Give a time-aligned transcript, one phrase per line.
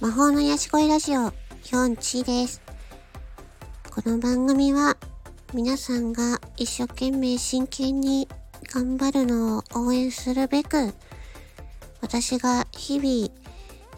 [0.00, 1.30] 魔法の癒し声ラジオ
[1.62, 2.62] 4チです。
[3.94, 4.96] この番組は
[5.52, 8.26] 皆さんが一生懸命真剣に
[8.72, 10.94] 頑張るのを応援するべく
[12.00, 13.28] 私が日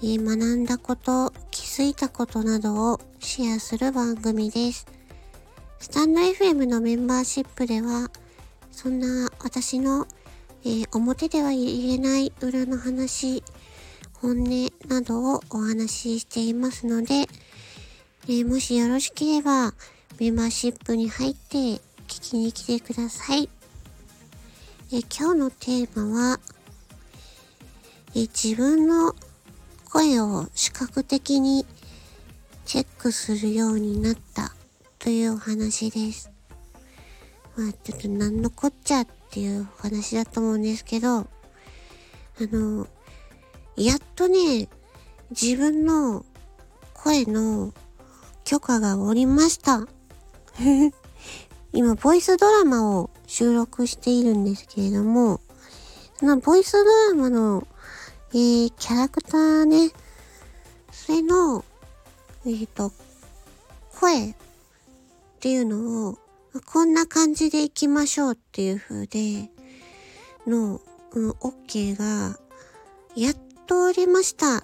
[0.01, 4.89] 々、学んだこと、気づいたことなどをシェアする番組です。
[5.79, 8.11] スタンド FM のメンバーシップでは
[8.73, 10.09] そんな私の、
[10.65, 13.45] えー、表では言えない裏の話、
[14.23, 17.27] 本音などをお話ししていますので、
[18.29, 19.75] え、もしよろしければ
[20.21, 23.51] メンバーシップに入って聞きに来てください。
[24.93, 26.41] え、今日のテーマは、
[28.15, 29.17] え自分の
[29.91, 31.67] 声を視覚的に
[32.65, 34.55] チェックするようになった
[35.01, 36.31] というお話です。
[37.57, 41.27] まあちょっと何のこっちゃっていうお話だと思うんですけど、あ
[42.41, 42.87] の、
[43.77, 44.69] やっとね、
[45.31, 46.25] 自分の
[46.93, 47.73] 声の
[48.45, 49.87] 許可が下りました。
[51.73, 55.41] 今、ボイスドラマを収録しているんですけれども、
[56.19, 57.67] そのボイスドラマの、
[58.33, 59.91] えー、キャラクターね、
[60.93, 61.65] それの、
[62.45, 62.93] えっ、ー、と、
[63.99, 64.35] 声っ
[65.41, 66.19] ていうのを、
[66.67, 69.51] こんな感じで行きましょうっていう風で、
[70.47, 70.81] の、
[71.13, 72.39] うん、OK が、
[73.17, 73.37] やっ
[73.73, 74.47] 通りました。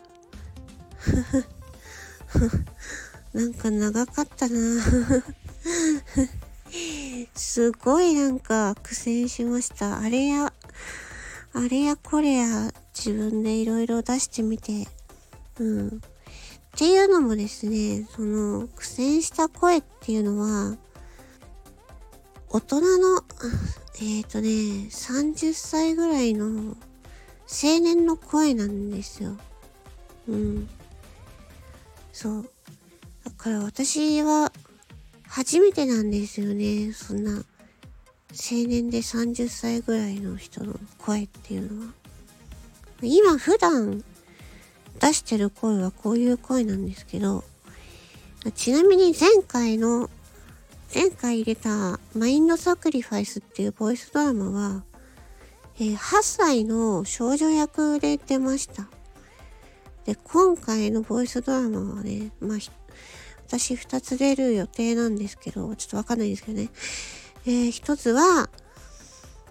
[3.33, 4.59] なんか長かったな
[7.35, 10.01] すごいなんか苦戦しました。
[10.01, 10.53] あれや、
[11.55, 14.87] あれやこれや自分でいろいろ出してみて。
[15.59, 15.89] うん。
[15.89, 15.91] っ
[16.77, 20.77] ていうのもですね、その苦戦した声っていうのは、
[22.51, 23.25] 大人の、
[24.01, 24.49] えっ、ー、とね、
[24.91, 26.77] 30歳ぐらいの
[27.51, 29.37] 青年の声なんですよ。
[30.29, 30.69] うん。
[32.13, 32.51] そう。
[33.25, 34.53] だから私は
[35.27, 36.93] 初めてなんですよね。
[36.93, 37.43] そんな青
[38.67, 41.93] 年で30歳ぐらいの人の声っていうのは。
[43.01, 44.03] 今普段
[45.01, 47.45] 出してる声はこういう声なんですけど、
[48.55, 50.11] ちなみに前回の、
[50.95, 54.83] 前回入れたマインドサクリファイスっていうボイスドラマは、
[55.81, 58.89] えー、8歳の少女役で出ました。
[60.05, 62.59] で、今回のボイスドラマはね、まあ、
[63.47, 66.71] 私2つ出る予定なんですけど、ちょっとわかんないんですけどね。
[67.47, 68.51] えー、1つは、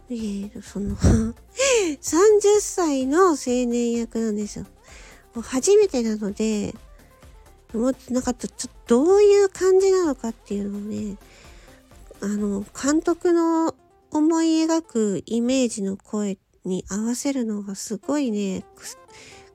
[0.09, 0.95] えー、その
[2.01, 4.65] 30歳の青年役なんですよ。
[5.41, 6.75] 初めてなので、
[7.73, 11.17] もうなんかちょっとどういう感じなのかっていうのをね、
[12.19, 13.73] あの、監督の
[14.11, 18.63] 思い描くイメージの声に合わせるのがすごいね、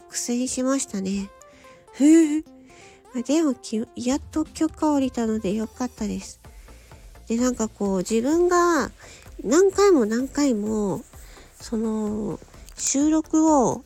[0.08, 1.30] 苦戦しましたね。
[3.26, 3.54] でも
[3.94, 6.40] やっと許可降りたのでよかったです。
[7.28, 8.90] で、なんかこう自分が
[9.44, 11.02] 何回も何回も
[11.60, 12.38] その
[12.76, 13.84] 収録を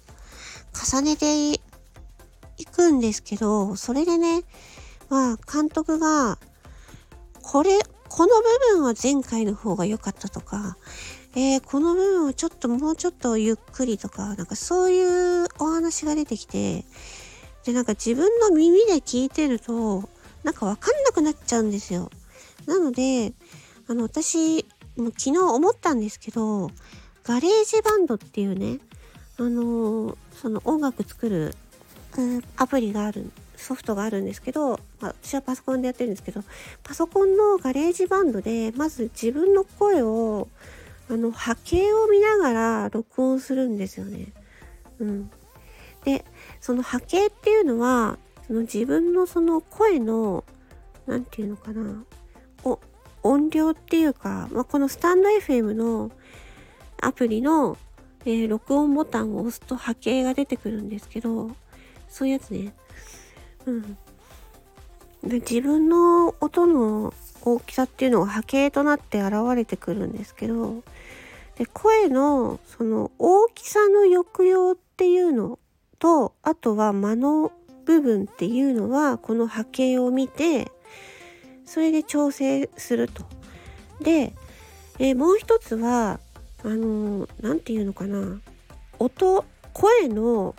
[0.72, 1.60] 重ねてい
[2.71, 4.44] くんですけど、それでね、
[5.09, 6.38] まあ監督が
[7.43, 7.78] これ
[8.16, 8.28] この
[8.72, 10.78] 部分は前回の方が良かったとか、
[11.34, 16.87] えー、この部分をちょっともうちょっとゆっくりとか、なんかそういうお話が出てきて、
[17.66, 20.09] で、なんか自分の耳で聞いてると、
[20.44, 22.10] なんかわかんなくなっちゃうんですよ。
[22.65, 23.34] なので、
[23.87, 24.65] あの、私、
[24.97, 26.71] もう昨日思ったんですけど、
[27.23, 28.78] GarageBand っていうね、
[29.37, 31.54] あのー、その音楽作る、
[32.16, 36.43] うん、アプリがあるソフトがあるんですけど、まあ、私はパソコンでやってるんですけど
[36.83, 40.49] パソコンの GarageBand でまず自分の声を
[41.09, 44.27] あの波形を見ながら録音するんですよね。
[44.99, 45.31] うん、
[46.05, 46.25] で
[46.61, 50.45] その波形っていうのはその自分のその声の
[51.06, 52.05] 何て言うのかな
[52.65, 52.81] お
[53.22, 56.10] 音量っていうか、まあ、このスタンド FM の
[57.01, 57.77] アプリの、
[58.25, 61.51] えー、録音ボタンを押すと波形が出てくるんですけど
[62.09, 62.72] そういうやつね
[63.66, 63.98] うん。
[65.22, 70.83] で自分の音の大きさっていうのが波形となって現れてくるんですけど
[71.57, 75.59] で声のその大きさの抑揚っていうの
[75.98, 77.51] とあとは間の
[77.86, 80.71] 部分っていうのはこの波形を見て
[81.65, 83.24] それで調整すると。
[84.01, 84.33] で、
[84.98, 86.21] え、もう一つは
[86.65, 88.41] あの何、て言うのかな
[88.98, 90.54] 音声の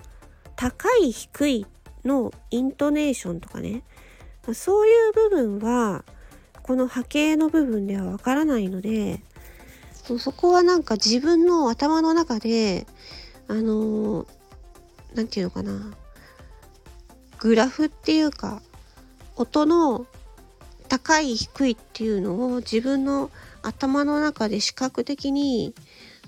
[0.56, 1.66] 高い低い
[2.08, 3.84] のイントネーションとかね。
[4.54, 6.06] そういう部分は
[6.64, 9.22] この波形の部分ではわからないので
[10.20, 12.88] そこはなんか自分の頭の中で
[13.50, 14.26] あの
[15.16, 15.94] 何て言うのかな。
[17.40, 18.62] グラフっていうか
[19.36, 20.08] 音の
[20.88, 23.30] 高い低いっていうのを自分の
[23.62, 25.76] 頭の中で視覚的に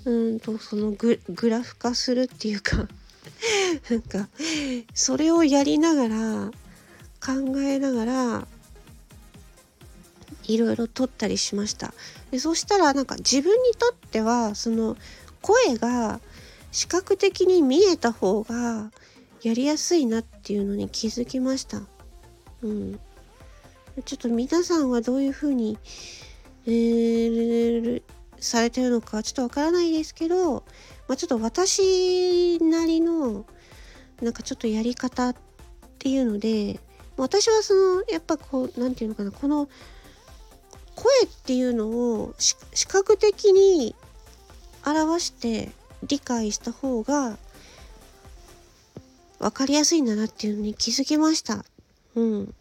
[0.04, 1.18] うんとそのグ
[1.48, 2.86] ラフ化するっていうか。
[3.90, 4.28] なんか
[4.94, 6.50] それをやりながら
[7.20, 8.48] 考えながら
[10.44, 11.94] いろいろ撮ったりしました。
[12.30, 14.96] でそしたらなんか自分にとってはその
[15.42, 16.20] 声が
[16.72, 18.90] 視覚的に見えた方が
[19.42, 21.82] やりやすいなっていうのに気づきました。
[22.62, 23.00] うん。
[24.04, 25.78] ちょっと皆さんはどういうふうに、
[26.66, 27.39] えー、
[28.40, 30.64] されてるのかちょっとわからないですけど、
[31.08, 33.44] まあ、ちょっと私なりの
[34.20, 35.36] なんかちょっとやり方っ
[35.98, 36.80] ていうので
[37.16, 39.68] 私はそのやっぱこう何て言うのかなこの
[40.96, 42.56] 声っていうのを視
[42.86, 43.94] 覚的に
[44.84, 45.70] 表して
[46.02, 47.36] 理解した方が
[49.38, 51.64] 分かりやすいんだなっていうのに気づきました。
[52.14, 52.54] うん。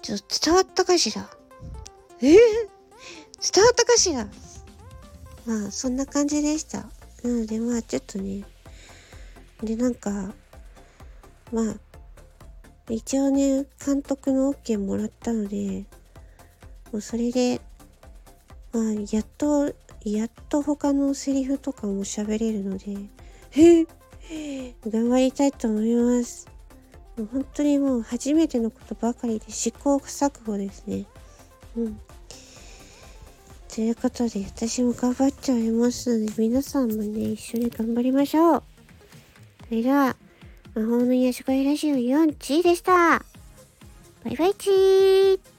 [0.00, 1.28] ちょっと伝わったかしら？
[2.20, 2.32] え？
[2.32, 2.38] ー、
[3.42, 4.28] 伝わったかしら
[5.44, 6.78] まあ、そんな感じでした。
[7.24, 8.44] なので、まあ、ちょっとね。
[9.62, 10.32] で、なんか、
[11.52, 11.74] まあ、
[12.88, 15.84] 一応ね、監督の OK もらったので、
[16.92, 17.60] もうそれで、
[18.72, 19.72] まあ、やっと、
[20.04, 22.96] やっと他のセリフとかも喋れるので、
[24.88, 26.48] 頑張りたいと思います。
[27.16, 31.06] もう本当にもう初めてのことばかりで試行錯誤ですね。
[31.76, 32.00] うん。
[33.74, 38.62] ということで、私も頑張っちゃいますので、皆さんもね、一緒に頑張りましょう。
[39.66, 40.14] それでは、
[40.74, 42.92] 魔法の癒し声ラジオ4チーでした。
[44.24, 45.51] バイバイチー